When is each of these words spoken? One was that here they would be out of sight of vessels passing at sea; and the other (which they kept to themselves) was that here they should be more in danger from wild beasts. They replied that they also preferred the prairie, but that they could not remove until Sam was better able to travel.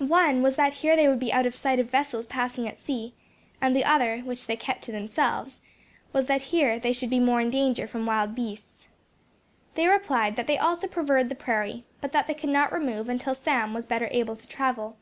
One 0.00 0.42
was 0.42 0.56
that 0.56 0.74
here 0.74 0.96
they 0.96 1.08
would 1.08 1.18
be 1.18 1.32
out 1.32 1.46
of 1.46 1.56
sight 1.56 1.78
of 1.78 1.88
vessels 1.90 2.26
passing 2.26 2.68
at 2.68 2.78
sea; 2.78 3.14
and 3.58 3.74
the 3.74 3.86
other 3.86 4.18
(which 4.18 4.46
they 4.46 4.54
kept 4.54 4.82
to 4.84 4.92
themselves) 4.92 5.62
was 6.12 6.26
that 6.26 6.42
here 6.52 6.78
they 6.78 6.92
should 6.92 7.08
be 7.08 7.18
more 7.18 7.40
in 7.40 7.48
danger 7.48 7.86
from 7.88 8.04
wild 8.04 8.34
beasts. 8.34 8.84
They 9.74 9.86
replied 9.88 10.36
that 10.36 10.46
they 10.46 10.58
also 10.58 10.86
preferred 10.88 11.30
the 11.30 11.34
prairie, 11.34 11.84
but 12.02 12.12
that 12.12 12.26
they 12.26 12.34
could 12.34 12.50
not 12.50 12.70
remove 12.70 13.08
until 13.08 13.34
Sam 13.34 13.72
was 13.72 13.86
better 13.86 14.08
able 14.10 14.36
to 14.36 14.46
travel. 14.46 14.98